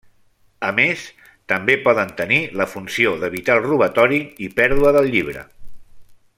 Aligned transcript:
A 0.69 0.69
més, 0.77 1.03
també 1.53 1.75
poden 1.83 2.15
tenir 2.23 2.39
la 2.61 2.67
funció 2.73 3.13
d'evitar 3.25 3.59
el 3.61 3.69
robatori 3.69 4.21
i 4.47 4.51
pèrdua 4.61 4.97
del 4.97 5.15
llibre. 5.17 5.49